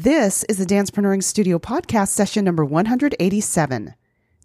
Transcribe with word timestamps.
This 0.00 0.44
is 0.44 0.58
the 0.58 0.64
Dancepreneuring 0.64 1.24
Studio 1.24 1.58
podcast 1.58 2.10
session 2.10 2.44
number 2.44 2.64
187 2.64 3.96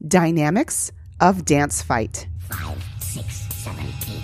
Dynamics 0.07 0.91
of 1.19 1.45
Dance 1.45 1.79
Fight. 1.83 2.27
Five, 2.49 2.83
six, 2.99 3.53
seven, 3.53 3.85
eight. 3.85 4.23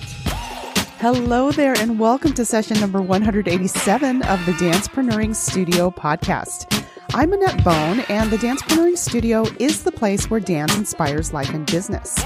Hello 0.98 1.52
there, 1.52 1.76
and 1.78 2.00
welcome 2.00 2.34
to 2.34 2.44
session 2.44 2.80
number 2.80 3.00
187 3.00 4.24
of 4.24 4.44
the 4.48 4.54
Dancepreneuring 4.54 5.36
Studio 5.36 5.92
podcast. 5.92 6.84
I'm 7.14 7.32
Annette 7.32 7.64
Bone, 7.64 8.00
and 8.10 8.32
the 8.32 8.38
Dancepreneuring 8.38 8.98
Studio 8.98 9.46
is 9.60 9.84
the 9.84 9.92
place 9.92 10.32
where 10.32 10.40
dance 10.40 10.76
inspires 10.76 11.32
life 11.32 11.54
and 11.54 11.68
business. 11.68 12.20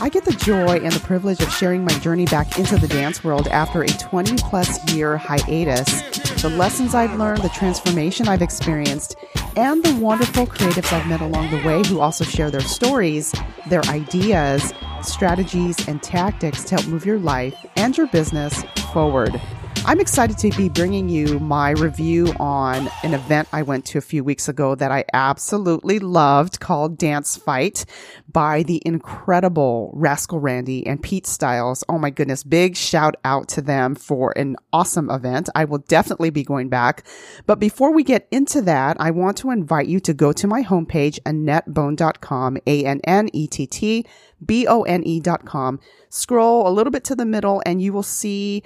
I 0.00 0.08
get 0.08 0.24
the 0.24 0.32
joy 0.32 0.76
and 0.76 0.92
the 0.92 1.00
privilege 1.00 1.40
of 1.40 1.52
sharing 1.52 1.84
my 1.84 1.98
journey 1.98 2.26
back 2.26 2.56
into 2.56 2.76
the 2.76 2.88
dance 2.88 3.24
world 3.24 3.48
after 3.48 3.82
a 3.82 3.88
20 3.88 4.36
plus 4.36 4.92
year 4.92 5.16
hiatus, 5.16 6.13
the 6.44 6.50
lessons 6.50 6.94
I've 6.94 7.18
learned, 7.18 7.40
the 7.40 7.48
transformation 7.48 8.28
I've 8.28 8.42
experienced, 8.42 9.16
and 9.56 9.82
the 9.82 9.94
wonderful 9.94 10.46
creatives 10.46 10.92
I've 10.92 11.06
met 11.08 11.22
along 11.22 11.50
the 11.50 11.66
way 11.66 11.82
who 11.88 12.00
also 12.00 12.22
share 12.22 12.50
their 12.50 12.60
stories, 12.60 13.34
their 13.70 13.80
ideas, 13.86 14.74
strategies, 15.00 15.88
and 15.88 16.02
tactics 16.02 16.62
to 16.64 16.74
help 16.74 16.86
move 16.86 17.06
your 17.06 17.18
life 17.18 17.54
and 17.76 17.96
your 17.96 18.08
business 18.08 18.62
forward. 18.92 19.40
I'm 19.86 20.00
excited 20.00 20.38
to 20.38 20.50
be 20.56 20.70
bringing 20.70 21.10
you 21.10 21.38
my 21.38 21.72
review 21.72 22.32
on 22.40 22.88
an 23.02 23.12
event 23.12 23.48
I 23.52 23.60
went 23.60 23.84
to 23.86 23.98
a 23.98 24.00
few 24.00 24.24
weeks 24.24 24.48
ago 24.48 24.74
that 24.74 24.90
I 24.90 25.04
absolutely 25.12 25.98
loved 25.98 26.58
called 26.58 26.96
Dance 26.96 27.36
Fight 27.36 27.84
by 28.32 28.62
the 28.62 28.80
incredible 28.86 29.90
Rascal 29.92 30.40
Randi 30.40 30.86
and 30.86 31.02
Pete 31.02 31.26
Styles. 31.26 31.84
Oh 31.86 31.98
my 31.98 32.08
goodness. 32.08 32.44
Big 32.44 32.76
shout 32.76 33.16
out 33.26 33.46
to 33.48 33.60
them 33.60 33.94
for 33.94 34.32
an 34.38 34.56
awesome 34.72 35.10
event. 35.10 35.50
I 35.54 35.66
will 35.66 35.78
definitely 35.78 36.30
be 36.30 36.44
going 36.44 36.70
back. 36.70 37.06
But 37.44 37.60
before 37.60 37.92
we 37.92 38.04
get 38.04 38.26
into 38.30 38.62
that, 38.62 38.96
I 38.98 39.10
want 39.10 39.36
to 39.38 39.50
invite 39.50 39.86
you 39.86 40.00
to 40.00 40.14
go 40.14 40.32
to 40.32 40.46
my 40.46 40.62
homepage, 40.62 41.20
AnnetteBone.com, 41.26 42.56
A-N-N-E-T-T 42.66 44.06
B-O-N-E 44.46 45.20
dot 45.20 45.44
com. 45.44 45.80
Scroll 46.08 46.66
a 46.66 46.72
little 46.72 46.90
bit 46.90 47.04
to 47.04 47.14
the 47.14 47.26
middle 47.26 47.62
and 47.66 47.82
you 47.82 47.92
will 47.92 48.02
see 48.02 48.62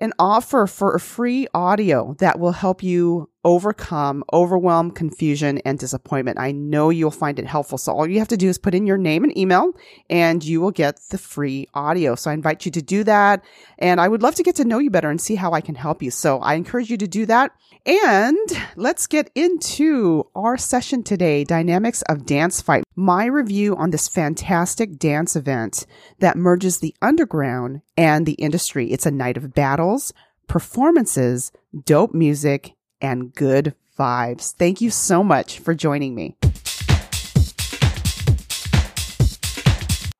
an 0.00 0.12
offer 0.18 0.66
for 0.66 0.94
a 0.94 1.00
free 1.00 1.46
audio 1.54 2.14
that 2.18 2.38
will 2.38 2.52
help 2.52 2.82
you 2.82 3.29
overcome 3.44 4.22
overwhelm, 4.32 4.90
confusion, 4.90 5.58
and 5.64 5.78
disappointment. 5.78 6.38
I 6.38 6.52
know 6.52 6.90
you'll 6.90 7.10
find 7.10 7.38
it 7.38 7.46
helpful. 7.46 7.78
So 7.78 7.92
all 7.92 8.06
you 8.06 8.18
have 8.18 8.28
to 8.28 8.36
do 8.36 8.48
is 8.48 8.58
put 8.58 8.74
in 8.74 8.86
your 8.86 8.98
name 8.98 9.24
and 9.24 9.36
email 9.36 9.72
and 10.08 10.44
you 10.44 10.60
will 10.60 10.70
get 10.70 11.00
the 11.10 11.18
free 11.18 11.66
audio. 11.74 12.14
So 12.14 12.30
I 12.30 12.34
invite 12.34 12.66
you 12.66 12.72
to 12.72 12.82
do 12.82 13.04
that. 13.04 13.42
And 13.78 14.00
I 14.00 14.08
would 14.08 14.22
love 14.22 14.34
to 14.36 14.42
get 14.42 14.56
to 14.56 14.64
know 14.64 14.78
you 14.78 14.90
better 14.90 15.10
and 15.10 15.20
see 15.20 15.36
how 15.36 15.52
I 15.52 15.60
can 15.60 15.74
help 15.74 16.02
you. 16.02 16.10
So 16.10 16.38
I 16.40 16.54
encourage 16.54 16.90
you 16.90 16.96
to 16.98 17.08
do 17.08 17.26
that. 17.26 17.52
And 17.86 18.38
let's 18.76 19.06
get 19.06 19.30
into 19.34 20.24
our 20.34 20.58
session 20.58 21.02
today, 21.02 21.44
Dynamics 21.44 22.02
of 22.02 22.26
Dance 22.26 22.60
Fight. 22.60 22.84
My 22.94 23.24
review 23.24 23.74
on 23.74 23.90
this 23.90 24.06
fantastic 24.06 24.98
dance 24.98 25.34
event 25.34 25.86
that 26.18 26.36
merges 26.36 26.78
the 26.78 26.94
underground 27.00 27.80
and 27.96 28.26
the 28.26 28.34
industry. 28.34 28.92
It's 28.92 29.06
a 29.06 29.10
night 29.10 29.38
of 29.38 29.54
battles, 29.54 30.12
performances, 30.46 31.52
dope 31.86 32.12
music, 32.12 32.74
and 33.00 33.34
good 33.34 33.74
vibes. 33.98 34.54
Thank 34.54 34.80
you 34.80 34.90
so 34.90 35.22
much 35.22 35.58
for 35.58 35.74
joining 35.74 36.14
me. 36.14 36.36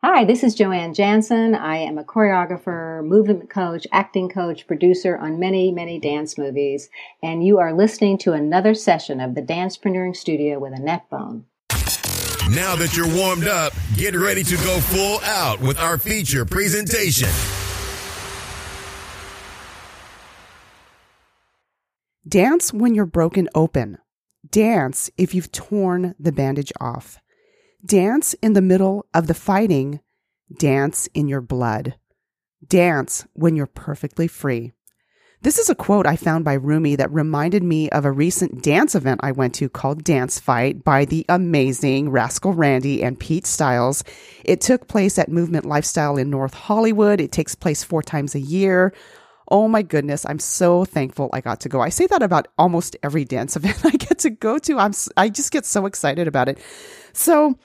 Hi, 0.02 0.24
this 0.24 0.42
is 0.42 0.54
Joanne 0.54 0.92
Jansen. 0.92 1.54
I 1.54 1.76
am 1.76 1.96
a 1.96 2.04
choreographer, 2.04 3.04
movement 3.04 3.48
coach, 3.48 3.86
acting 3.92 4.28
coach, 4.28 4.66
producer 4.66 5.16
on 5.16 5.38
many, 5.38 5.70
many 5.72 5.98
dance 5.98 6.36
movies, 6.36 6.90
and 7.22 7.44
you 7.44 7.58
are 7.58 7.72
listening 7.72 8.18
to 8.18 8.32
another 8.32 8.74
session 8.74 9.20
of 9.20 9.34
the 9.34 9.42
Dancepreneuring 9.42 10.16
Studio 10.16 10.58
with 10.58 10.72
Annette 10.72 11.08
Bone. 11.10 11.44
Now 12.50 12.74
that 12.76 12.96
you're 12.96 13.14
warmed 13.14 13.46
up, 13.46 13.72
get 13.94 14.14
ready 14.14 14.42
to 14.42 14.56
go 14.56 14.80
full 14.80 15.20
out 15.22 15.60
with 15.60 15.78
our 15.78 15.96
feature 15.98 16.44
presentation. 16.44 17.28
Dance 22.30 22.72
when 22.72 22.94
you're 22.94 23.06
broken 23.06 23.48
open. 23.56 23.98
Dance 24.48 25.10
if 25.18 25.34
you've 25.34 25.50
torn 25.50 26.14
the 26.16 26.30
bandage 26.30 26.72
off. 26.80 27.18
Dance 27.84 28.34
in 28.34 28.52
the 28.52 28.62
middle 28.62 29.04
of 29.12 29.26
the 29.26 29.34
fighting. 29.34 29.98
Dance 30.56 31.08
in 31.12 31.26
your 31.26 31.40
blood. 31.40 31.96
Dance 32.64 33.26
when 33.32 33.56
you're 33.56 33.66
perfectly 33.66 34.28
free. 34.28 34.70
This 35.42 35.58
is 35.58 35.70
a 35.70 35.74
quote 35.74 36.06
I 36.06 36.14
found 36.14 36.44
by 36.44 36.52
Rumi 36.52 36.94
that 36.94 37.10
reminded 37.10 37.64
me 37.64 37.90
of 37.90 38.04
a 38.04 38.12
recent 38.12 38.62
dance 38.62 38.94
event 38.94 39.20
I 39.24 39.32
went 39.32 39.56
to 39.56 39.68
called 39.68 40.04
Dance 40.04 40.38
Fight 40.38 40.84
by 40.84 41.06
the 41.06 41.26
amazing 41.28 42.10
Rascal 42.10 42.52
Randi 42.52 43.02
and 43.02 43.18
Pete 43.18 43.46
Styles. 43.46 44.04
It 44.44 44.60
took 44.60 44.86
place 44.86 45.18
at 45.18 45.30
Movement 45.30 45.64
Lifestyle 45.64 46.16
in 46.16 46.30
North 46.30 46.54
Hollywood. 46.54 47.20
It 47.20 47.32
takes 47.32 47.56
place 47.56 47.82
four 47.82 48.04
times 48.04 48.36
a 48.36 48.40
year. 48.40 48.92
Oh 49.50 49.66
my 49.66 49.82
goodness, 49.82 50.24
I'm 50.26 50.38
so 50.38 50.84
thankful 50.84 51.28
I 51.32 51.40
got 51.40 51.60
to 51.60 51.68
go. 51.68 51.80
I 51.80 51.88
say 51.88 52.06
that 52.06 52.22
about 52.22 52.48
almost 52.56 52.96
every 53.02 53.24
dance 53.24 53.56
event 53.56 53.84
I 53.84 53.90
get 53.90 54.20
to 54.20 54.30
go 54.30 54.58
to. 54.58 54.78
I'm 54.78 54.92
I 55.16 55.28
just 55.28 55.52
get 55.52 55.66
so 55.66 55.86
excited 55.86 56.28
about 56.28 56.48
it. 56.48 56.58
So 57.12 57.58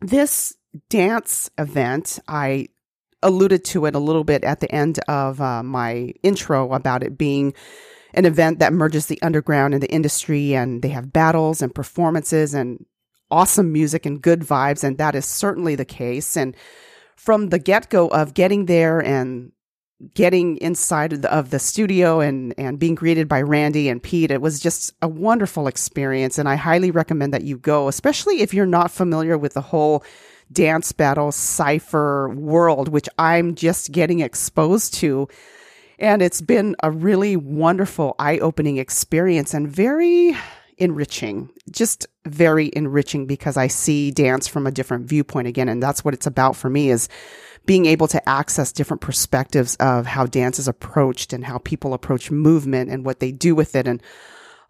this 0.00 0.54
dance 0.88 1.50
event, 1.58 2.18
I 2.26 2.68
alluded 3.22 3.64
to 3.64 3.86
it 3.86 3.94
a 3.94 3.98
little 3.98 4.24
bit 4.24 4.44
at 4.44 4.60
the 4.60 4.72
end 4.72 4.98
of 5.08 5.40
uh, 5.40 5.62
my 5.62 6.12
intro 6.22 6.72
about 6.72 7.02
it 7.02 7.16
being 7.16 7.54
an 8.12 8.26
event 8.26 8.60
that 8.60 8.72
merges 8.72 9.06
the 9.06 9.20
underground 9.22 9.74
and 9.74 9.82
the 9.82 9.90
industry, 9.90 10.54
and 10.54 10.82
they 10.82 10.88
have 10.88 11.12
battles 11.12 11.60
and 11.62 11.74
performances 11.74 12.54
and 12.54 12.84
awesome 13.30 13.72
music 13.72 14.06
and 14.06 14.22
good 14.22 14.40
vibes, 14.40 14.84
and 14.84 14.98
that 14.98 15.14
is 15.14 15.26
certainly 15.26 15.74
the 15.74 15.84
case. 15.84 16.36
And 16.36 16.56
from 17.16 17.48
the 17.48 17.58
get 17.58 17.90
go 17.90 18.08
of 18.08 18.34
getting 18.34 18.66
there 18.66 19.00
and 19.00 19.52
getting 20.12 20.56
inside 20.58 21.12
of 21.12 21.22
the, 21.22 21.32
of 21.32 21.50
the, 21.50 21.58
studio 21.58 22.20
and 22.20 22.52
and 22.58 22.78
being 22.78 22.94
greeted 22.94 23.28
by 23.28 23.40
Randi 23.40 23.88
and 23.88 24.02
Pete 24.02 24.30
it 24.30 24.42
was 24.42 24.58
just 24.60 24.92
a 25.00 25.08
wonderful 25.08 25.66
experience 25.66 26.36
and 26.36 26.48
I 26.48 26.56
highly 26.56 26.90
recommend 26.90 27.32
that 27.32 27.44
you 27.44 27.56
go 27.56 27.88
especially 27.88 28.42
if 28.42 28.52
you're 28.52 28.66
not 28.66 28.90
familiar 28.90 29.38
with 29.38 29.54
the 29.54 29.60
whole 29.60 30.04
dance 30.52 30.92
battle 30.92 31.30
cypher 31.32 32.28
world 32.30 32.88
which 32.88 33.08
I'm 33.18 33.54
just 33.54 33.92
getting 33.92 34.20
exposed 34.20 34.94
to. 34.94 35.28
And 35.98 36.22
it's 36.22 36.42
been 36.42 36.74
a 36.82 36.90
really 36.90 37.36
wonderful 37.36 38.16
eye-opening 38.18 38.78
experience 38.78 39.54
and 39.54 39.68
very 39.68 40.36
enriching 40.76 41.50
just 41.70 42.06
very 42.26 42.68
enriching 42.74 43.26
because 43.26 43.56
I 43.56 43.68
see 43.68 44.10
dance 44.10 44.48
from 44.48 44.66
a 44.66 44.72
different 44.72 45.06
viewpoint 45.06 45.46
again 45.46 45.68
and 45.68 45.80
that's 45.80 46.04
what 46.04 46.14
it's 46.14 46.26
about 46.26 46.56
for 46.56 46.68
me 46.68 46.90
is 46.90 47.08
being 47.66 47.86
able 47.86 48.08
to 48.08 48.28
access 48.28 48.72
different 48.72 49.00
perspectives 49.00 49.76
of 49.76 50.06
how 50.06 50.26
dance 50.26 50.58
is 50.58 50.68
approached 50.68 51.32
and 51.32 51.44
how 51.44 51.58
people 51.58 51.94
approach 51.94 52.30
movement 52.30 52.90
and 52.90 53.04
what 53.04 53.20
they 53.20 53.32
do 53.32 53.54
with 53.54 53.74
it. 53.74 53.86
And 53.86 54.02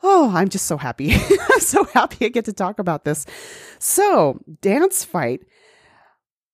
oh, 0.03 0.31
I'm 0.35 0.49
just 0.49 0.67
so 0.67 0.77
happy. 0.77 1.15
I'm 1.51 1.61
so 1.61 1.85
happy 1.85 2.27
I 2.27 2.29
get 2.29 2.45
to 2.45 2.53
talk 2.53 2.79
about 2.79 3.05
this. 3.05 3.27
So, 3.79 4.41
dance 4.61 5.05
fight. 5.05 5.41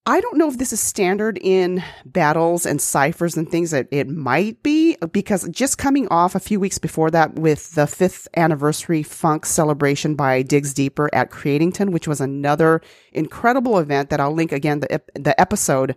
I 0.06 0.20
don't 0.22 0.38
know 0.38 0.48
if 0.48 0.56
this 0.56 0.72
is 0.72 0.80
standard 0.80 1.38
in 1.42 1.84
battles 2.06 2.64
and 2.64 2.80
ciphers 2.80 3.36
and 3.36 3.48
things 3.48 3.70
that 3.72 3.86
it 3.90 4.08
might 4.08 4.62
be 4.62 4.96
because 5.12 5.46
just 5.50 5.76
coming 5.76 6.08
off 6.08 6.34
a 6.34 6.40
few 6.40 6.58
weeks 6.58 6.78
before 6.78 7.10
that 7.10 7.34
with 7.34 7.74
the 7.74 7.86
fifth 7.86 8.26
anniversary 8.34 9.02
funk 9.02 9.44
celebration 9.44 10.14
by 10.14 10.40
Digs 10.40 10.72
Deeper 10.72 11.10
at 11.14 11.30
Creatington, 11.30 11.90
which 11.90 12.08
was 12.08 12.20
another 12.20 12.80
incredible 13.12 13.78
event 13.78 14.08
that 14.08 14.20
I'll 14.20 14.32
link 14.32 14.52
again 14.52 14.80
the, 14.80 15.02
the 15.14 15.38
episode 15.38 15.94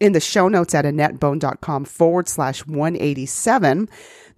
in 0.00 0.12
the 0.12 0.20
show 0.20 0.48
notes 0.48 0.74
at 0.74 0.84
annettebone.com 0.84 1.84
forward 1.84 2.28
slash 2.28 2.66
187. 2.66 3.88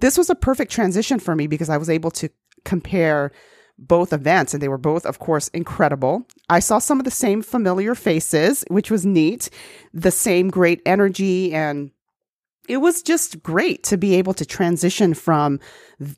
This 0.01 0.19
was 0.19 0.31
a 0.31 0.35
perfect 0.35 0.71
transition 0.71 1.19
for 1.19 1.35
me 1.35 1.47
because 1.47 1.71
I 1.71 1.77
was 1.77 1.91
able 1.91 2.11
to 2.13 2.29
compare 2.65 3.33
both 3.79 4.13
events 4.13 4.55
and 4.55 4.63
they 4.63 4.69
were 4.69 4.79
both, 4.79 5.05
of 5.05 5.19
course, 5.19 5.49
incredible. 5.49 6.27
I 6.49 6.61
saw 6.61 6.79
some 6.79 6.99
of 6.99 7.05
the 7.05 7.11
same 7.11 7.43
familiar 7.43 7.95
faces, 7.95 8.65
which 8.69 8.91
was 8.91 9.05
neat, 9.05 9.51
the 9.93 10.11
same 10.11 10.49
great 10.49 10.81
energy 10.87 11.53
and 11.53 11.91
it 12.69 12.79
was 12.79 13.03
just 13.03 13.43
great 13.43 13.85
to 13.85 13.97
be 13.97 14.15
able 14.17 14.35
to 14.35 14.45
transition 14.45 15.15
from 15.15 15.61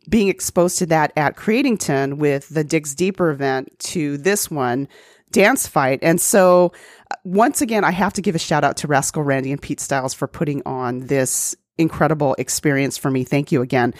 being 0.08 0.28
exposed 0.28 0.78
to 0.78 0.86
that 0.86 1.12
at 1.16 1.36
Creatington 1.36 2.16
with 2.16 2.48
the 2.48 2.64
Digs 2.64 2.94
Deeper 2.94 3.30
event 3.30 3.78
to 3.80 4.16
this 4.16 4.50
one 4.50 4.88
dance 5.30 5.66
fight. 5.66 5.98
And 6.02 6.20
so 6.20 6.72
uh, 7.10 7.16
once 7.24 7.60
again, 7.60 7.84
I 7.84 7.90
have 7.90 8.12
to 8.14 8.22
give 8.22 8.34
a 8.34 8.38
shout 8.38 8.64
out 8.64 8.76
to 8.78 8.86
Rascal 8.86 9.22
Randi 9.22 9.52
and 9.52 9.60
Pete 9.60 9.80
Styles 9.80 10.14
for 10.14 10.26
putting 10.26 10.62
on 10.66 11.06
this 11.06 11.54
incredible 11.78 12.34
experience 12.38 12.98
for 12.98 13.10
me. 13.10 13.24
Thank 13.24 13.52
you 13.52 13.62
again. 13.62 13.94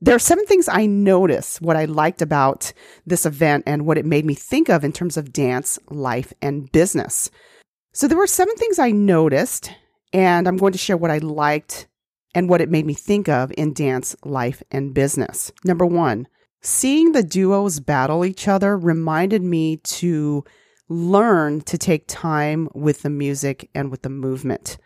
There 0.00 0.14
are 0.14 0.20
seven 0.20 0.44
things 0.44 0.68
I 0.68 0.84
noticed 0.86 1.62
what 1.62 1.76
I 1.76 1.86
liked 1.86 2.20
about 2.20 2.72
this 3.06 3.24
event 3.24 3.64
and 3.66 3.86
what 3.86 3.96
it 3.96 4.04
made 4.04 4.26
me 4.26 4.34
think 4.34 4.68
of 4.68 4.84
in 4.84 4.92
terms 4.92 5.16
of 5.16 5.32
dance, 5.32 5.78
life, 5.88 6.34
and 6.42 6.70
business. 6.70 7.30
So 7.94 8.06
there 8.06 8.18
were 8.18 8.26
seven 8.26 8.54
things 8.56 8.78
I 8.78 8.90
noticed, 8.90 9.70
and 10.12 10.46
I'm 10.46 10.58
going 10.58 10.72
to 10.72 10.78
share 10.78 10.98
what 10.98 11.10
I 11.10 11.18
liked 11.18 11.88
and 12.34 12.50
what 12.50 12.60
it 12.60 12.68
made 12.68 12.84
me 12.84 12.92
think 12.92 13.30
of 13.30 13.50
in 13.56 13.72
dance, 13.72 14.14
life, 14.22 14.62
and 14.70 14.92
business. 14.92 15.50
Number 15.64 15.86
one, 15.86 16.28
Seeing 16.68 17.12
the 17.12 17.22
duos 17.22 17.78
battle 17.78 18.24
each 18.24 18.48
other 18.48 18.76
reminded 18.76 19.40
me 19.40 19.76
to 19.76 20.44
learn 20.88 21.60
to 21.60 21.78
take 21.78 22.08
time 22.08 22.68
with 22.74 23.02
the 23.02 23.08
music 23.08 23.70
and 23.72 23.88
with 23.88 24.02
the 24.02 24.08
movement. 24.08 24.76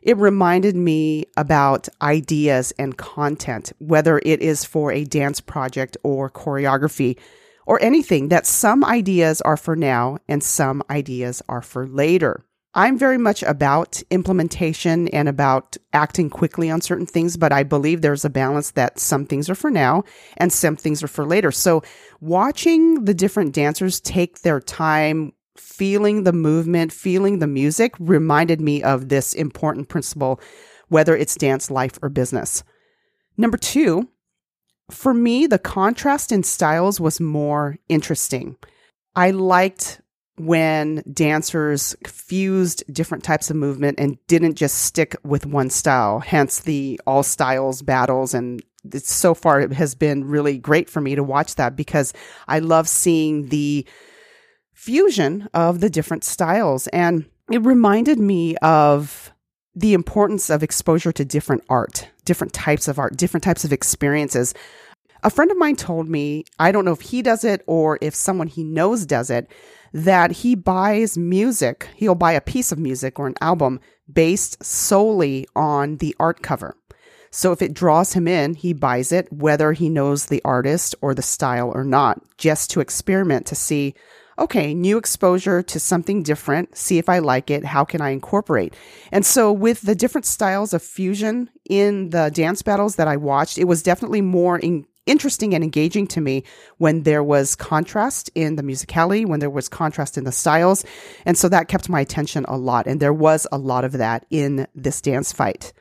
It 0.00 0.16
reminded 0.16 0.74
me 0.74 1.26
about 1.36 1.86
ideas 2.00 2.72
and 2.78 2.96
content, 2.96 3.74
whether 3.76 4.22
it 4.24 4.40
is 4.40 4.64
for 4.64 4.90
a 4.90 5.04
dance 5.04 5.42
project 5.42 5.98
or 6.02 6.30
choreography 6.30 7.18
or 7.66 7.78
anything, 7.82 8.28
that 8.28 8.46
some 8.46 8.82
ideas 8.82 9.42
are 9.42 9.58
for 9.58 9.76
now 9.76 10.16
and 10.28 10.42
some 10.42 10.82
ideas 10.88 11.42
are 11.46 11.60
for 11.60 11.86
later. 11.86 12.42
I'm 12.74 12.98
very 12.98 13.18
much 13.18 13.42
about 13.42 14.02
implementation 14.10 15.08
and 15.08 15.28
about 15.28 15.76
acting 15.92 16.28
quickly 16.28 16.70
on 16.70 16.80
certain 16.80 17.06
things, 17.06 17.36
but 17.36 17.52
I 17.52 17.62
believe 17.62 18.02
there's 18.02 18.24
a 18.24 18.30
balance 18.30 18.72
that 18.72 18.98
some 18.98 19.24
things 19.24 19.48
are 19.48 19.54
for 19.54 19.70
now 19.70 20.04
and 20.36 20.52
some 20.52 20.76
things 20.76 21.02
are 21.02 21.08
for 21.08 21.24
later. 21.24 21.50
So 21.50 21.82
watching 22.20 23.04
the 23.04 23.14
different 23.14 23.54
dancers 23.54 24.00
take 24.00 24.42
their 24.42 24.60
time 24.60 25.32
feeling 25.56 26.22
the 26.24 26.32
movement, 26.32 26.92
feeling 26.92 27.38
the 27.38 27.46
music 27.46 27.94
reminded 27.98 28.60
me 28.60 28.82
of 28.82 29.08
this 29.08 29.32
important 29.32 29.88
principle, 29.88 30.40
whether 30.88 31.16
it's 31.16 31.36
dance, 31.36 31.70
life, 31.70 31.98
or 32.02 32.08
business. 32.08 32.62
Number 33.36 33.56
two, 33.56 34.08
for 34.90 35.12
me, 35.12 35.46
the 35.46 35.58
contrast 35.58 36.32
in 36.32 36.42
styles 36.42 37.00
was 37.00 37.20
more 37.20 37.76
interesting. 37.88 38.56
I 39.14 39.30
liked 39.30 40.00
when 40.38 41.02
dancers 41.12 41.96
fused 42.06 42.84
different 42.92 43.24
types 43.24 43.50
of 43.50 43.56
movement 43.56 43.98
and 43.98 44.18
didn't 44.26 44.54
just 44.54 44.78
stick 44.78 45.16
with 45.24 45.46
one 45.46 45.70
style, 45.70 46.20
hence 46.20 46.60
the 46.60 47.00
all 47.06 47.22
styles 47.22 47.82
battles. 47.82 48.34
And 48.34 48.62
so 48.94 49.34
far, 49.34 49.60
it 49.60 49.72
has 49.72 49.94
been 49.94 50.24
really 50.24 50.58
great 50.58 50.88
for 50.88 51.00
me 51.00 51.14
to 51.14 51.22
watch 51.22 51.56
that 51.56 51.76
because 51.76 52.12
I 52.46 52.60
love 52.60 52.88
seeing 52.88 53.48
the 53.48 53.86
fusion 54.72 55.48
of 55.54 55.80
the 55.80 55.90
different 55.90 56.24
styles. 56.24 56.86
And 56.88 57.26
it 57.50 57.64
reminded 57.64 58.18
me 58.18 58.56
of 58.56 59.32
the 59.74 59.94
importance 59.94 60.50
of 60.50 60.62
exposure 60.62 61.12
to 61.12 61.24
different 61.24 61.64
art, 61.68 62.08
different 62.24 62.52
types 62.52 62.88
of 62.88 62.98
art, 62.98 63.16
different 63.16 63.44
types 63.44 63.64
of 63.64 63.72
experiences. 63.72 64.54
A 65.22 65.30
friend 65.30 65.50
of 65.50 65.56
mine 65.56 65.76
told 65.76 66.08
me, 66.08 66.44
I 66.58 66.72
don't 66.72 66.84
know 66.84 66.92
if 66.92 67.00
he 67.00 67.22
does 67.22 67.44
it 67.44 67.62
or 67.66 67.98
if 68.00 68.14
someone 68.14 68.46
he 68.46 68.62
knows 68.62 69.04
does 69.04 69.30
it, 69.30 69.50
that 69.92 70.30
he 70.30 70.54
buys 70.54 71.16
music, 71.18 71.88
he'll 71.96 72.14
buy 72.14 72.32
a 72.32 72.40
piece 72.40 72.72
of 72.72 72.78
music 72.78 73.18
or 73.18 73.26
an 73.26 73.34
album 73.40 73.80
based 74.10 74.62
solely 74.64 75.46
on 75.54 75.96
the 75.96 76.14
art 76.18 76.42
cover. 76.42 76.76
So 77.30 77.52
if 77.52 77.60
it 77.60 77.74
draws 77.74 78.14
him 78.14 78.26
in, 78.26 78.54
he 78.54 78.72
buys 78.72 79.12
it, 79.12 79.30
whether 79.32 79.72
he 79.72 79.88
knows 79.88 80.26
the 80.26 80.42
artist 80.44 80.94
or 81.00 81.14
the 81.14 81.22
style 81.22 81.70
or 81.74 81.84
not, 81.84 82.22
just 82.38 82.70
to 82.70 82.80
experiment 82.80 83.46
to 83.46 83.54
see, 83.54 83.94
okay, 84.38 84.72
new 84.72 84.96
exposure 84.96 85.62
to 85.62 85.78
something 85.78 86.22
different, 86.22 86.76
see 86.76 86.96
if 86.96 87.08
I 87.08 87.18
like 87.18 87.50
it, 87.50 87.66
how 87.66 87.84
can 87.84 88.00
I 88.00 88.10
incorporate? 88.10 88.74
And 89.12 89.26
so 89.26 89.52
with 89.52 89.82
the 89.82 89.94
different 89.94 90.24
styles 90.24 90.72
of 90.72 90.82
fusion 90.82 91.50
in 91.68 92.10
the 92.10 92.30
dance 92.32 92.62
battles 92.62 92.96
that 92.96 93.08
I 93.08 93.16
watched, 93.18 93.58
it 93.58 93.64
was 93.64 93.82
definitely 93.82 94.22
more 94.22 94.58
in, 94.58 94.86
interesting 95.08 95.54
and 95.54 95.64
engaging 95.64 96.06
to 96.08 96.20
me 96.20 96.44
when 96.76 97.02
there 97.02 97.24
was 97.24 97.56
contrast 97.56 98.30
in 98.34 98.56
the 98.56 98.62
musicality, 98.62 99.26
when 99.26 99.40
there 99.40 99.50
was 99.50 99.68
contrast 99.68 100.18
in 100.18 100.24
the 100.24 100.32
styles. 100.32 100.84
And 101.24 101.36
so 101.36 101.48
that 101.48 101.68
kept 101.68 101.88
my 101.88 102.00
attention 102.00 102.44
a 102.46 102.56
lot. 102.56 102.86
And 102.86 103.00
there 103.00 103.12
was 103.12 103.46
a 103.50 103.58
lot 103.58 103.84
of 103.84 103.92
that 103.92 104.26
in 104.30 104.66
this 104.74 105.00
dance 105.00 105.32
fight. 105.32 105.72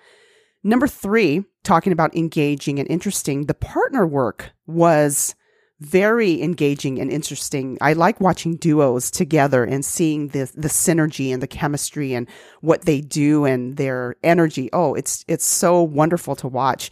Number 0.64 0.88
three, 0.88 1.46
talking 1.64 1.94
about 1.94 2.16
engaging 2.16 2.80
and 2.80 2.90
interesting, 2.90 3.46
the 3.46 3.54
partner 3.54 4.06
work 4.06 4.52
was 4.66 5.36
very 5.80 6.42
engaging 6.42 7.00
and 7.00 7.12
interesting. 7.12 7.78
I 7.82 7.94
like 7.94 8.20
watching 8.20 8.56
duos 8.56 9.12
together 9.12 9.64
and 9.64 9.86
seeing 9.86 10.30
the 10.30 10.52
the 10.56 10.68
synergy 10.68 11.32
and 11.32 11.42
the 11.42 11.48
chemistry 11.48 12.14
and 12.14 12.28
what 12.62 12.86
they 12.86 13.02
do 13.02 13.46
and 13.46 13.78
their 13.78 14.16
energy. 14.24 14.70
Oh, 14.74 14.96
it's 14.96 15.24
it's 15.28 15.46
so 15.46 15.84
wonderful 15.84 16.36
to 16.38 16.48
watch. 16.48 16.90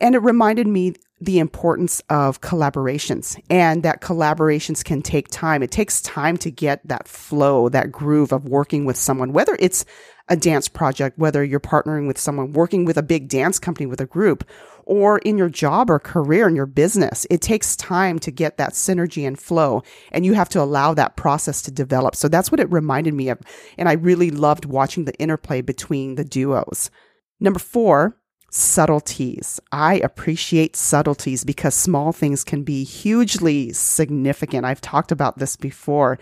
And 0.00 0.14
it 0.14 0.18
reminded 0.18 0.66
me 0.66 0.94
the 1.22 1.38
importance 1.38 2.02
of 2.10 2.40
collaborations 2.40 3.40
and 3.48 3.84
that 3.84 4.00
collaborations 4.00 4.84
can 4.84 5.02
take 5.02 5.28
time. 5.28 5.62
It 5.62 5.70
takes 5.70 6.02
time 6.02 6.36
to 6.38 6.50
get 6.50 6.86
that 6.88 7.06
flow, 7.06 7.68
that 7.68 7.92
groove 7.92 8.32
of 8.32 8.48
working 8.48 8.84
with 8.84 8.96
someone, 8.96 9.32
whether 9.32 9.56
it's 9.60 9.84
a 10.28 10.36
dance 10.36 10.66
project, 10.66 11.18
whether 11.18 11.44
you're 11.44 11.60
partnering 11.60 12.08
with 12.08 12.18
someone, 12.18 12.52
working 12.52 12.84
with 12.84 12.96
a 12.96 13.02
big 13.04 13.28
dance 13.28 13.60
company, 13.60 13.86
with 13.86 14.00
a 14.00 14.06
group, 14.06 14.44
or 14.84 15.18
in 15.18 15.38
your 15.38 15.48
job 15.48 15.90
or 15.90 16.00
career 16.00 16.48
in 16.48 16.56
your 16.56 16.66
business. 16.66 17.24
It 17.30 17.40
takes 17.40 17.76
time 17.76 18.18
to 18.20 18.32
get 18.32 18.56
that 18.56 18.72
synergy 18.72 19.24
and 19.24 19.38
flow, 19.38 19.82
and 20.10 20.26
you 20.26 20.34
have 20.34 20.48
to 20.50 20.60
allow 20.60 20.92
that 20.94 21.16
process 21.16 21.62
to 21.62 21.70
develop. 21.70 22.16
So 22.16 22.26
that's 22.26 22.50
what 22.50 22.60
it 22.60 22.72
reminded 22.72 23.14
me 23.14 23.28
of. 23.28 23.38
And 23.78 23.88
I 23.88 23.92
really 23.92 24.32
loved 24.32 24.64
watching 24.64 25.04
the 25.04 25.14
interplay 25.20 25.60
between 25.60 26.16
the 26.16 26.24
duos. 26.24 26.90
Number 27.38 27.60
four, 27.60 28.16
subtleties. 28.54 29.58
I 29.72 29.94
appreciate 29.96 30.76
subtleties 30.76 31.42
because 31.42 31.74
small 31.74 32.12
things 32.12 32.44
can 32.44 32.62
be 32.62 32.84
hugely 32.84 33.72
significant. 33.72 34.66
I've 34.66 34.80
talked 34.80 35.10
about 35.10 35.38
this 35.38 35.56
before. 35.56 36.18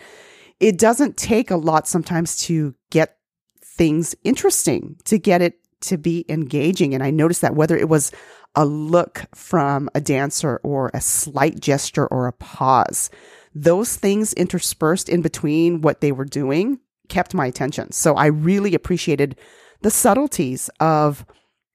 It 0.60 0.78
doesn't 0.78 1.16
take 1.16 1.50
a 1.50 1.56
lot 1.56 1.88
sometimes 1.88 2.38
to 2.42 2.74
get 2.90 3.16
things 3.64 4.14
interesting, 4.22 4.96
to 5.06 5.18
get 5.18 5.42
it 5.42 5.58
to 5.80 5.98
be 5.98 6.24
engaging. 6.28 6.94
And 6.94 7.02
I 7.02 7.10
noticed 7.10 7.40
that 7.40 7.56
whether 7.56 7.76
it 7.76 7.88
was 7.88 8.12
a 8.54 8.64
look 8.64 9.24
from 9.34 9.88
a 9.94 10.00
dancer 10.00 10.60
or 10.62 10.90
a 10.94 11.00
slight 11.00 11.60
gesture 11.60 12.06
or 12.06 12.26
a 12.26 12.32
pause. 12.32 13.10
Those 13.54 13.96
things 13.96 14.32
interspersed 14.34 15.08
in 15.08 15.22
between 15.22 15.80
what 15.80 16.00
they 16.00 16.12
were 16.12 16.24
doing 16.24 16.78
kept 17.08 17.34
my 17.34 17.46
attention. 17.46 17.90
So 17.92 18.14
I 18.14 18.26
really 18.26 18.74
appreciated 18.74 19.36
the 19.82 19.90
subtleties 19.90 20.70
of 20.78 21.24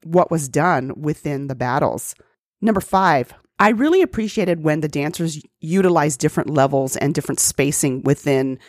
what 0.05 0.31
was 0.31 0.47
done 0.47 0.93
within 0.95 1.47
the 1.47 1.55
battles. 1.55 2.15
Number 2.61 2.81
five, 2.81 3.33
I 3.59 3.69
really 3.69 4.01
appreciated 4.01 4.63
when 4.63 4.81
the 4.81 4.87
dancers 4.87 5.41
utilized 5.59 6.19
different 6.19 6.49
levels 6.49 6.95
and 6.97 7.13
different 7.13 7.39
spacing 7.39 8.03
within 8.03 8.59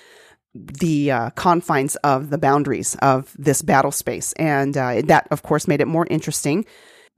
the 0.55 1.11
uh, 1.11 1.31
confines 1.31 1.97
of 1.97 2.31
the 2.31 2.39
boundaries 2.39 2.97
of 3.03 3.35
this 3.39 3.63
battle 3.63 3.91
space. 3.93 4.33
And 4.35 4.77
uh, 4.77 5.03
that, 5.07 5.29
of 5.31 5.43
course, 5.43 5.69
made 5.69 5.81
it 5.81 5.87
more 5.87 6.07
interesting 6.09 6.65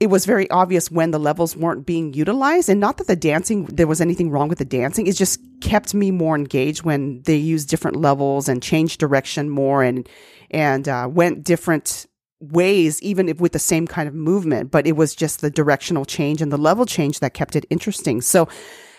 it 0.00 0.10
was 0.10 0.26
very 0.26 0.48
obvious 0.50 0.90
when 0.90 1.10
the 1.10 1.18
levels 1.18 1.56
weren't 1.56 1.84
being 1.84 2.14
utilized 2.14 2.68
and 2.68 2.80
not 2.80 2.98
that 2.98 3.06
the 3.06 3.16
dancing 3.16 3.64
there 3.66 3.86
was 3.86 4.00
anything 4.00 4.30
wrong 4.30 4.48
with 4.48 4.58
the 4.58 4.64
dancing 4.64 5.06
it 5.06 5.16
just 5.16 5.40
kept 5.60 5.94
me 5.94 6.10
more 6.10 6.36
engaged 6.36 6.84
when 6.84 7.20
they 7.22 7.36
used 7.36 7.68
different 7.68 7.96
levels 7.96 8.48
and 8.48 8.62
changed 8.62 9.00
direction 9.00 9.50
more 9.50 9.82
and 9.82 10.08
and 10.50 10.88
uh, 10.88 11.08
went 11.10 11.44
different 11.44 12.06
ways 12.40 13.00
even 13.02 13.28
if 13.28 13.40
with 13.40 13.52
the 13.52 13.58
same 13.58 13.86
kind 13.86 14.08
of 14.08 14.14
movement 14.14 14.70
but 14.70 14.86
it 14.86 14.92
was 14.92 15.14
just 15.14 15.40
the 15.40 15.50
directional 15.50 16.04
change 16.04 16.40
and 16.40 16.52
the 16.52 16.58
level 16.58 16.86
change 16.86 17.20
that 17.20 17.34
kept 17.34 17.56
it 17.56 17.66
interesting 17.70 18.20
so 18.20 18.48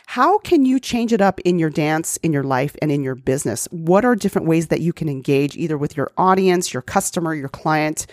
how 0.08 0.40
can 0.40 0.66
you 0.66 0.80
change 0.80 1.14
it 1.14 1.22
up 1.22 1.40
in 1.42 1.60
your 1.60 1.70
dance, 1.70 2.18
in 2.24 2.34
your 2.34 2.42
life, 2.42 2.76
and 2.82 2.92
in 2.92 3.04
your 3.04 3.14
business? 3.14 3.68
What 3.70 4.04
are 4.04 4.16
different 4.16 4.48
ways 4.48 4.70
that 4.70 4.82
you 4.82 4.92
can 4.92 5.08
engage 5.08 5.56
either 5.56 5.78
with 5.78 5.96
your 5.96 6.12
audience, 6.18 6.74
your 6.74 6.82
customer, 6.82 7.36
your 7.36 7.48
client? 7.48 8.08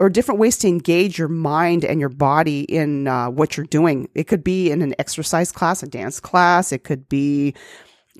or 0.00 0.08
different 0.08 0.40
ways 0.40 0.56
to 0.56 0.66
engage 0.66 1.18
your 1.18 1.28
mind 1.28 1.84
and 1.84 2.00
your 2.00 2.08
body 2.08 2.62
in 2.62 3.06
uh, 3.06 3.28
what 3.28 3.56
you're 3.56 3.66
doing. 3.66 4.08
It 4.14 4.24
could 4.24 4.42
be 4.42 4.70
in 4.70 4.80
an 4.80 4.94
exercise 4.98 5.52
class, 5.52 5.82
a 5.82 5.86
dance 5.86 6.18
class. 6.18 6.72
It 6.72 6.84
could 6.84 7.06
be 7.08 7.54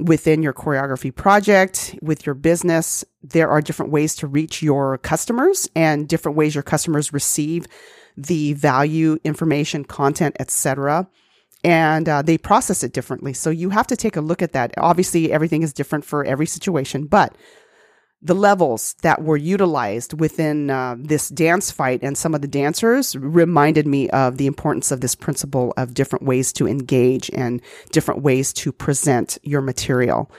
within 0.00 0.42
your 0.42 0.52
choreography 0.52 1.14
project, 1.14 1.94
with 2.02 2.26
your 2.26 2.34
business. 2.34 3.04
There 3.22 3.48
are 3.48 3.60
different 3.60 3.92
ways 3.92 4.14
to 4.16 4.26
reach 4.26 4.62
your 4.62 4.98
customers 4.98 5.68
and 5.74 6.08
different 6.08 6.36
ways 6.36 6.54
your 6.54 6.62
customers 6.62 7.12
receive 7.12 7.66
the 8.16 8.54
value, 8.54 9.18
information, 9.24 9.84
content, 9.84 10.36
etc. 10.40 11.08
And 11.62 12.08
uh, 12.08 12.22
they 12.22 12.38
process 12.38 12.82
it 12.82 12.92
differently. 12.92 13.32
So 13.32 13.50
you 13.50 13.70
have 13.70 13.86
to 13.88 13.96
take 13.96 14.16
a 14.16 14.20
look 14.20 14.42
at 14.42 14.52
that. 14.52 14.72
Obviously, 14.78 15.30
everything 15.30 15.62
is 15.62 15.72
different 15.72 16.04
for 16.04 16.24
every 16.24 16.46
situation, 16.46 17.06
but 17.06 17.36
the 18.22 18.34
levels 18.34 18.94
that 19.02 19.22
were 19.22 19.36
utilized 19.36 20.20
within 20.20 20.70
uh, 20.70 20.94
this 20.98 21.28
dance 21.30 21.70
fight 21.70 22.00
and 22.02 22.18
some 22.18 22.34
of 22.34 22.42
the 22.42 22.48
dancers 22.48 23.16
reminded 23.16 23.86
me 23.86 24.10
of 24.10 24.36
the 24.36 24.46
importance 24.46 24.90
of 24.90 25.00
this 25.00 25.14
principle 25.14 25.72
of 25.76 25.94
different 25.94 26.24
ways 26.24 26.52
to 26.52 26.68
engage 26.68 27.30
and 27.30 27.62
different 27.92 28.22
ways 28.22 28.52
to 28.52 28.72
present 28.72 29.38
your 29.42 29.62
material. 29.62 30.30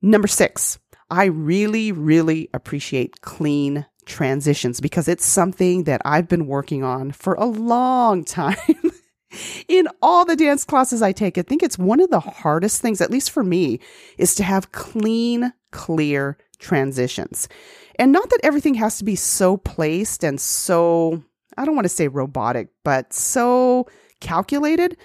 Number 0.00 0.28
six, 0.28 0.78
I 1.10 1.26
really, 1.26 1.92
really 1.92 2.48
appreciate 2.54 3.20
clean 3.20 3.86
transitions 4.06 4.80
because 4.80 5.08
it's 5.08 5.26
something 5.26 5.84
that 5.84 6.00
I've 6.04 6.28
been 6.28 6.46
working 6.46 6.82
on 6.82 7.12
for 7.12 7.34
a 7.34 7.44
long 7.44 8.24
time. 8.24 8.56
in 9.68 9.88
all 10.00 10.24
the 10.24 10.36
dance 10.36 10.64
classes 10.64 11.02
I 11.02 11.12
take, 11.12 11.36
I 11.36 11.42
think 11.42 11.62
it's 11.62 11.78
one 11.78 12.00
of 12.00 12.10
the 12.10 12.20
hardest 12.20 12.80
things, 12.80 13.00
at 13.00 13.10
least 13.10 13.30
for 13.30 13.42
me, 13.42 13.80
is 14.16 14.34
to 14.36 14.44
have 14.44 14.72
clean, 14.72 15.52
clear 15.72 16.38
transitions. 16.58 17.48
And 17.98 18.12
not 18.12 18.28
that 18.30 18.40
everything 18.42 18.74
has 18.74 18.98
to 18.98 19.04
be 19.04 19.16
so 19.16 19.56
placed 19.56 20.24
and 20.24 20.40
so, 20.40 21.22
I 21.56 21.64
don't 21.64 21.74
want 21.74 21.86
to 21.86 21.90
say 21.94 22.08
robotic, 22.08 22.68
but 22.84 23.12
so 23.12 23.86
calculated. 24.20 24.96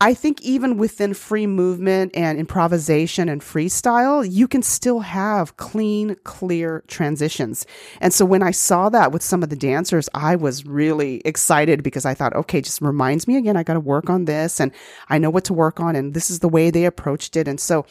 I 0.00 0.14
think 0.14 0.40
even 0.42 0.76
within 0.76 1.12
free 1.12 1.48
movement 1.48 2.12
and 2.14 2.38
improvisation 2.38 3.28
and 3.28 3.40
freestyle, 3.40 4.24
you 4.30 4.46
can 4.46 4.62
still 4.62 5.00
have 5.00 5.56
clean, 5.56 6.14
clear 6.22 6.84
transitions. 6.86 7.66
And 8.00 8.14
so 8.14 8.24
when 8.24 8.40
I 8.40 8.52
saw 8.52 8.90
that 8.90 9.10
with 9.10 9.24
some 9.24 9.42
of 9.42 9.48
the 9.48 9.56
dancers, 9.56 10.08
I 10.14 10.36
was 10.36 10.64
really 10.64 11.20
excited 11.24 11.82
because 11.82 12.04
I 12.04 12.14
thought, 12.14 12.36
okay, 12.36 12.60
just 12.60 12.80
reminds 12.80 13.26
me 13.26 13.36
again, 13.36 13.56
I 13.56 13.64
got 13.64 13.74
to 13.74 13.80
work 13.80 14.08
on 14.08 14.26
this 14.26 14.60
and 14.60 14.70
I 15.08 15.18
know 15.18 15.30
what 15.30 15.44
to 15.46 15.52
work 15.52 15.80
on. 15.80 15.96
And 15.96 16.14
this 16.14 16.30
is 16.30 16.38
the 16.38 16.48
way 16.48 16.70
they 16.70 16.84
approached 16.84 17.36
it. 17.36 17.48
And 17.48 17.58
so 17.58 17.84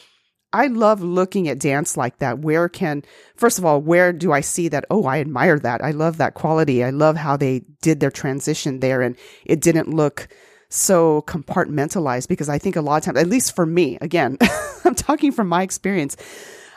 I 0.52 0.68
love 0.68 1.02
looking 1.02 1.48
at 1.48 1.58
dance 1.58 1.96
like 1.96 2.18
that. 2.18 2.38
Where 2.38 2.68
can, 2.68 3.02
first 3.36 3.58
of 3.58 3.64
all, 3.64 3.80
where 3.80 4.12
do 4.12 4.32
I 4.32 4.40
see 4.40 4.68
that? 4.68 4.86
Oh, 4.90 5.04
I 5.04 5.20
admire 5.20 5.58
that. 5.58 5.84
I 5.84 5.90
love 5.90 6.16
that 6.16 6.34
quality. 6.34 6.82
I 6.82 6.90
love 6.90 7.16
how 7.16 7.36
they 7.36 7.64
did 7.82 8.00
their 8.00 8.10
transition 8.10 8.80
there 8.80 9.02
and 9.02 9.16
it 9.44 9.60
didn't 9.60 9.88
look, 9.88 10.28
so 10.70 11.22
compartmentalized 11.22 12.28
because 12.28 12.48
I 12.48 12.58
think 12.58 12.76
a 12.76 12.80
lot 12.80 12.98
of 12.98 13.04
times, 13.04 13.18
at 13.18 13.26
least 13.26 13.54
for 13.54 13.66
me, 13.66 13.98
again, 14.00 14.38
I'm 14.84 14.94
talking 14.94 15.32
from 15.32 15.48
my 15.48 15.62
experience. 15.62 16.16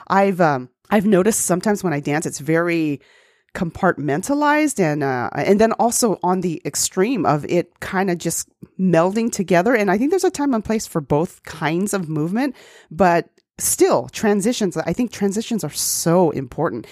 I've 0.08 0.40
um, 0.40 0.70
I've 0.90 1.06
noticed 1.06 1.40
sometimes 1.40 1.84
when 1.84 1.92
I 1.92 2.00
dance, 2.00 2.26
it's 2.26 2.38
very 2.38 3.00
compartmentalized 3.54 4.80
and 4.80 5.02
uh, 5.02 5.28
and 5.34 5.60
then 5.60 5.72
also 5.72 6.18
on 6.22 6.40
the 6.40 6.62
extreme 6.64 7.26
of 7.26 7.44
it 7.46 7.78
kind 7.80 8.10
of 8.10 8.18
just 8.18 8.48
melding 8.80 9.30
together. 9.30 9.74
And 9.74 9.90
I 9.90 9.98
think 9.98 10.10
there's 10.10 10.24
a 10.24 10.30
time 10.30 10.54
and 10.54 10.64
place 10.64 10.86
for 10.86 11.00
both 11.00 11.42
kinds 11.44 11.92
of 11.92 12.08
movement, 12.08 12.56
but 12.90 13.28
still 13.62 14.08
transitions. 14.08 14.76
I 14.76 14.92
think 14.92 15.12
transitions 15.12 15.64
are 15.64 15.70
so 15.70 16.30
important 16.30 16.86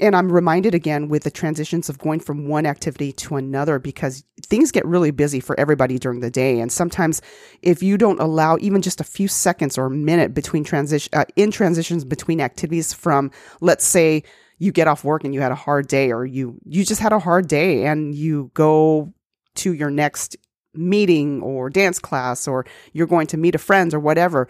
and 0.00 0.16
I'm 0.16 0.32
reminded 0.32 0.74
again 0.74 1.08
with 1.08 1.22
the 1.22 1.30
transitions 1.30 1.88
of 1.88 1.98
going 1.98 2.20
from 2.20 2.48
one 2.48 2.66
activity 2.66 3.12
to 3.12 3.36
another 3.36 3.78
because 3.78 4.24
things 4.42 4.72
get 4.72 4.86
really 4.86 5.10
busy 5.10 5.38
for 5.38 5.58
everybody 5.60 5.98
during 5.98 6.20
the 6.20 6.30
day. 6.30 6.60
And 6.60 6.72
sometimes 6.72 7.20
if 7.62 7.82
you 7.82 7.98
don't 7.98 8.20
allow 8.20 8.56
even 8.60 8.82
just 8.82 9.00
a 9.00 9.04
few 9.04 9.28
seconds 9.28 9.76
or 9.76 9.86
a 9.86 9.90
minute 9.90 10.32
between 10.34 10.64
transition, 10.64 11.10
uh, 11.12 11.24
in 11.36 11.50
transitions 11.50 12.04
between 12.04 12.40
activities 12.40 12.92
from, 12.92 13.30
let's 13.60 13.84
say, 13.84 14.22
you 14.58 14.72
get 14.72 14.88
off 14.88 15.04
work 15.04 15.24
and 15.24 15.34
you 15.34 15.40
had 15.40 15.52
a 15.52 15.56
hard 15.56 15.88
day 15.88 16.10
or 16.10 16.24
you, 16.24 16.58
you 16.64 16.84
just 16.84 17.00
had 17.00 17.12
a 17.12 17.18
hard 17.18 17.46
day 17.46 17.86
and 17.86 18.14
you 18.14 18.50
go 18.54 19.12
to 19.56 19.72
your 19.72 19.90
next 19.90 20.36
meeting 20.74 21.42
or 21.42 21.68
dance 21.68 21.98
class 21.98 22.48
or 22.48 22.64
you're 22.92 23.06
going 23.06 23.26
to 23.26 23.36
meet 23.36 23.54
a 23.54 23.58
friend 23.58 23.92
or 23.92 24.00
whatever 24.00 24.48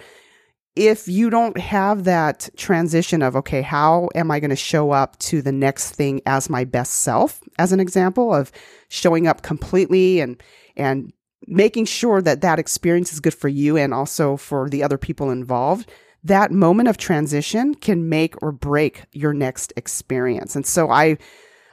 if 0.75 1.07
you 1.07 1.29
don't 1.29 1.59
have 1.59 2.05
that 2.05 2.49
transition 2.57 3.23
of, 3.23 3.37
okay, 3.37 3.61
how 3.61 4.09
am 4.15 4.31
I 4.31 4.41
going 4.41 4.51
to 4.51 4.57
show 4.57 4.91
up 4.91 5.19
to 5.21 5.43
the 5.43 5.53
next 5.53 5.91
thing 5.91 6.23
as 6.25 6.49
my 6.49 6.65
best 6.65 6.95
self, 6.95 7.41
as 7.59 7.73
an 7.73 7.81
example 7.81 8.35
of 8.35 8.51
showing 8.89 9.27
up 9.27 9.43
completely 9.43 10.21
and, 10.21 10.43
and 10.77 11.13
making 11.47 11.85
sure 11.85 12.23
that 12.23 12.41
that 12.41 12.59
experience 12.59 13.13
is 13.13 13.21
good 13.21 13.35
for 13.35 13.49
you 13.49 13.77
and 13.77 13.93
also 13.93 14.37
for 14.37 14.71
the 14.71 14.83
other 14.83 14.97
people 14.97 15.31
involved, 15.31 15.91
that 16.25 16.53
moment 16.53 16.89
of 16.89 16.97
transition 16.97 17.75
can 17.75 18.09
make 18.09 18.41
or 18.43 18.53
break 18.53 19.05
your 19.13 19.35
next 19.35 19.73
experience. 19.77 20.57
And 20.57 20.65
so 20.65 20.91
I, 20.91 21.19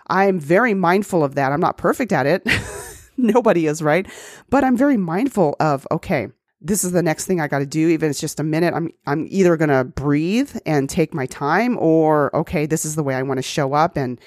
I'm 0.08 0.39
very 0.39 0.74
mindful 0.74 1.24
of 1.24 1.36
that. 1.36 1.53
I'm 1.53 1.62
not 1.62 1.77
perfect 1.77 2.12
at 2.12 2.25
it. 2.25 2.46
Nobody 3.18 3.68
is, 3.68 3.82
right? 3.82 4.08
But 4.50 4.63
I'm 4.63 4.75
very 4.75 4.98
mindful 4.98 5.56
of, 5.60 5.88
okay, 5.91 6.29
this 6.62 6.84
is 6.84 6.92
the 6.92 7.04
next 7.04 7.25
thing 7.25 7.39
I 7.39 7.48
got 7.48 7.60
to 7.60 7.66
do. 7.66 7.89
Even 7.89 8.08
if 8.08 8.12
it's 8.12 8.20
just 8.20 8.39
a 8.39 8.44
minute, 8.44 8.74
I'm, 8.74 8.92
I'm 9.08 9.25
either 9.30 9.56
going 9.58 9.70
to 9.70 9.84
breathe 9.84 10.56
and 10.66 10.89
take 10.89 11.13
my 11.13 11.25
time 11.25 11.78
or, 11.80 12.36
okay, 12.36 12.66
this 12.66 12.86
is 12.86 12.96
the 12.96 13.04
way 13.04 13.16
I 13.16 13.22
want 13.22 13.38
to 13.38 13.44
show 13.44 13.74
up. 13.74 13.96
And 13.96 14.20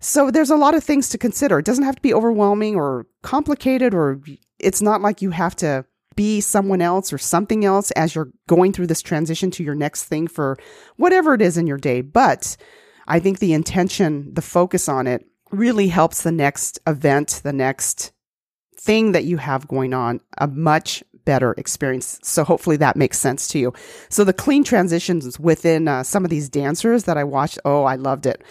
so 0.00 0.30
there's 0.30 0.50
a 0.50 0.56
lot 0.56 0.74
of 0.74 0.84
things 0.84 1.08
to 1.10 1.18
consider. 1.18 1.58
It 1.58 1.64
doesn't 1.64 1.84
have 1.84 1.96
to 1.96 2.02
be 2.02 2.14
overwhelming 2.14 2.76
or 2.76 3.06
complicated, 3.22 3.94
or 3.94 4.20
it's 4.58 4.82
not 4.82 5.00
like 5.00 5.22
you 5.22 5.30
have 5.30 5.56
to 5.56 5.84
be 6.14 6.40
someone 6.40 6.80
else 6.80 7.12
or 7.12 7.18
something 7.18 7.64
else 7.64 7.90
as 7.92 8.14
you're 8.14 8.30
going 8.48 8.72
through 8.72 8.86
this 8.86 9.02
transition 9.02 9.50
to 9.50 9.64
your 9.64 9.74
next 9.74 10.04
thing 10.04 10.26
for 10.26 10.56
whatever 10.96 11.34
it 11.34 11.42
is 11.42 11.58
in 11.58 11.66
your 11.66 11.76
day. 11.76 12.00
But 12.00 12.56
I 13.06 13.20
think 13.20 13.38
the 13.38 13.52
intention, 13.52 14.32
the 14.32 14.42
focus 14.42 14.88
on 14.88 15.06
it 15.06 15.26
really 15.50 15.88
helps 15.88 16.22
the 16.22 16.32
next 16.32 16.78
event, 16.86 17.40
the 17.44 17.52
next 17.52 18.12
thing 18.78 19.12
that 19.12 19.24
you 19.24 19.36
have 19.36 19.68
going 19.68 19.92
on 19.92 20.20
a 20.38 20.46
much 20.46 21.02
better 21.26 21.52
experience. 21.58 22.18
So 22.22 22.42
hopefully 22.42 22.78
that 22.78 22.96
makes 22.96 23.18
sense 23.18 23.46
to 23.48 23.58
you. 23.58 23.74
So 24.08 24.24
the 24.24 24.32
clean 24.32 24.64
transitions 24.64 25.38
within 25.38 25.88
uh, 25.88 26.02
some 26.02 26.24
of 26.24 26.30
these 26.30 26.48
dancers 26.48 27.04
that 27.04 27.18
I 27.18 27.24
watched, 27.24 27.58
oh, 27.66 27.84
I 27.84 27.96
loved 27.96 28.24
it. 28.24 28.42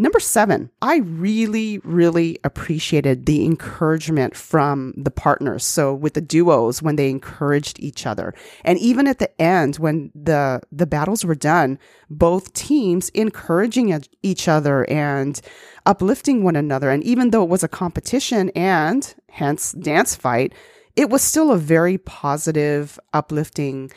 Number 0.00 0.18
seven, 0.18 0.70
I 0.80 1.00
really, 1.00 1.76
really 1.80 2.38
appreciated 2.42 3.26
the 3.26 3.44
encouragement 3.44 4.34
from 4.34 4.94
the 4.96 5.10
partners. 5.10 5.62
So 5.62 5.94
with 5.94 6.14
the 6.14 6.22
duos, 6.22 6.80
when 6.80 6.96
they 6.96 7.10
encouraged 7.10 7.78
each 7.80 8.06
other. 8.06 8.32
And 8.64 8.78
even 8.78 9.06
at 9.06 9.18
the 9.18 9.38
end, 9.38 9.76
when 9.76 10.10
the, 10.14 10.62
the 10.72 10.86
battles 10.86 11.22
were 11.22 11.34
done, 11.34 11.78
both 12.08 12.54
teams 12.54 13.10
encouraging 13.10 14.02
each 14.22 14.48
other 14.48 14.88
and 14.88 15.38
uplifting 15.84 16.44
one 16.44 16.56
another. 16.56 16.88
And 16.88 17.04
even 17.04 17.28
though 17.28 17.42
it 17.42 17.50
was 17.50 17.62
a 17.62 17.68
competition 17.68 18.48
and 18.56 19.14
hence 19.28 19.72
dance 19.72 20.14
fight, 20.16 20.54
it 20.96 21.10
was 21.10 21.22
still 21.22 21.52
a 21.52 21.58
very 21.58 21.98
positive, 21.98 22.98
uplifting, 23.12 23.90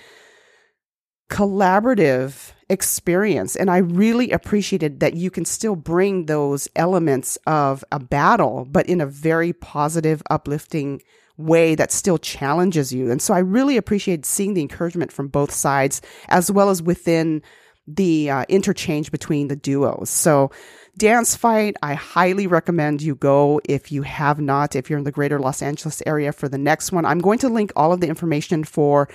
collaborative 1.29 2.51
experience. 2.69 3.55
And 3.55 3.69
I 3.69 3.77
really 3.77 4.31
appreciated 4.31 4.99
that 4.99 5.15
you 5.15 5.31
can 5.31 5.45
still 5.45 5.75
bring 5.75 6.25
those 6.25 6.67
elements 6.75 7.37
of 7.47 7.83
a 7.91 7.99
battle, 7.99 8.67
but 8.69 8.87
in 8.87 9.01
a 9.01 9.05
very 9.05 9.53
positive, 9.53 10.21
uplifting 10.29 11.01
way 11.37 11.75
that 11.75 11.91
still 11.91 12.17
challenges 12.19 12.93
you. 12.93 13.09
And 13.09 13.21
so 13.21 13.33
I 13.33 13.39
really 13.39 13.77
appreciated 13.77 14.25
seeing 14.25 14.53
the 14.53 14.61
encouragement 14.61 15.11
from 15.11 15.27
both 15.27 15.51
sides, 15.51 16.01
as 16.27 16.51
well 16.51 16.69
as 16.69 16.81
within 16.81 17.41
the 17.87 18.29
uh, 18.29 18.45
interchange 18.49 19.11
between 19.11 19.47
the 19.47 19.55
duos. 19.55 20.09
So 20.09 20.51
Dance 20.97 21.35
Fight, 21.35 21.75
I 21.81 21.95
highly 21.95 22.47
recommend 22.47 23.01
you 23.01 23.15
go 23.15 23.59
if 23.65 23.91
you 23.91 24.03
have 24.03 24.39
not, 24.39 24.75
if 24.75 24.89
you're 24.89 24.99
in 24.99 25.05
the 25.05 25.11
greater 25.11 25.39
Los 25.39 25.61
Angeles 25.61 26.03
area 26.05 26.31
for 26.31 26.47
the 26.47 26.57
next 26.57 26.91
one. 26.91 27.05
I'm 27.05 27.19
going 27.19 27.39
to 27.39 27.49
link 27.49 27.71
all 27.75 27.91
of 27.91 27.99
the 27.99 28.07
information 28.07 28.63
for 28.63 29.09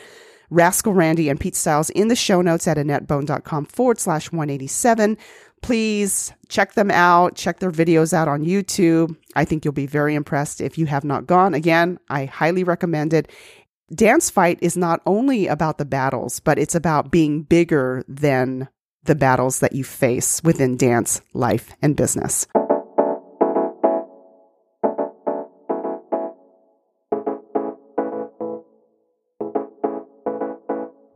Rascal 0.51 0.93
Randi 0.93 1.29
and 1.29 1.39
Pete 1.39 1.55
Styles 1.55 1.91
in 1.91 2.09
the 2.09 2.17
show 2.17 2.43
notes 2.43 2.67
at 2.67 2.79
AnnetteBone.com 2.79 3.67
forward 3.67 4.01
slash 4.01 4.33
187. 4.33 5.17
Please 5.61 6.33
check 6.49 6.75
them 6.75 6.91
out. 6.91 7.35
Check 7.35 7.59
their 7.59 7.71
videos 7.71 8.13
out 8.13 8.29
on 8.29 8.45
YouTube. 8.45 9.17
I 9.35 9.45
think 9.45 9.65
you'll 9.65 9.73
be 9.73 9.87
very 9.87 10.15
impressed 10.15 10.61
if 10.61 10.79
you 10.79 10.87
have 10.87 11.05
not 11.05 11.27
gone. 11.27 11.55
Again, 11.55 11.99
I 12.09 12.27
highly 12.27 12.65
recommend 12.65 13.13
it. 13.13 13.31
Dance 13.95 14.29
Fight 14.29 14.59
is 14.61 14.77
not 14.77 15.01
only 15.07 15.47
about 15.47 15.79
the 15.79 15.87
battles, 15.87 16.41
but 16.41 16.59
it's 16.59 16.75
about 16.75 17.11
being 17.11 17.43
bigger 17.43 18.05
than 18.07 18.69
the 19.05 19.15
battles 19.15 19.61
that 19.61 19.73
you 19.73 19.83
face 19.83 20.43
within 20.45 20.77
dance, 20.77 21.23
life, 21.33 21.71
and 21.81 21.97
business. 21.97 22.47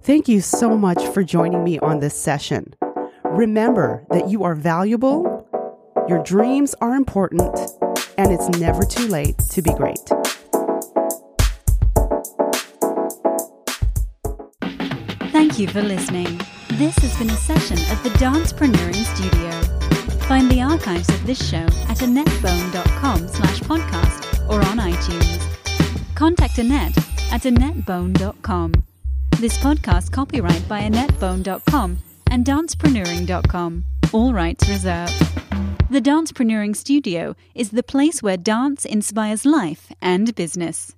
Thank 0.03 0.29
you 0.29 0.41
so 0.41 0.77
much 0.77 1.05
for 1.09 1.23
joining 1.23 1.63
me 1.63 1.79
on 1.79 2.01
this 2.01 2.19
session. 2.19 2.75
Remember 3.25 4.07
that 4.11 4.31
you 4.31 4.45
are 4.45 4.55
valuable, 4.55 5.47
your 6.09 6.23
dreams 6.23 6.75
are 6.81 6.95
important, 6.95 7.55
and 8.17 8.33
it's 8.33 8.49
never 8.59 8.83
too 8.83 9.09
late 9.09 9.39
to 9.51 9.61
be 9.61 9.73
great. 9.75 10.11
Thank 15.33 15.59
you 15.59 15.67
for 15.67 15.83
listening. 15.83 16.39
This 16.73 16.95
has 16.99 17.17
been 17.17 17.31
a 17.31 17.37
session 17.37 17.79
of 17.91 18.03
the 18.03 18.11
Dancepreneuring 18.19 19.03
Studio. 19.17 19.51
Find 20.27 20.51
the 20.51 20.61
archives 20.61 21.09
of 21.09 21.27
this 21.27 21.49
show 21.49 21.65
at 21.89 21.99
AnnetteBone.com 21.99 23.29
slash 23.29 23.61
podcast 23.61 24.49
or 24.51 24.57
on 24.57 24.79
iTunes. 24.79 26.15
Contact 26.15 26.59
Annette 26.59 26.97
at 27.33 27.43
AnnetteBone.com. 27.43 28.73
This 29.39 29.57
podcast 29.57 30.13
copyright 30.13 30.69
by 30.69 30.83
AnnetteBone.com 30.83 31.99
and 32.31 32.45
Dancepreneuring.com. 32.45 33.85
All 34.13 34.35
rights 34.35 34.69
reserved. 34.69 35.19
The 35.91 36.01
Dancepreneuring 36.01 36.77
Studio 36.77 37.35
is 37.55 37.71
the 37.71 37.83
place 37.83 38.23
where 38.23 38.37
dance 38.37 38.85
inspires 38.85 39.47
life 39.47 39.91
and 40.03 40.35
business. 40.35 40.95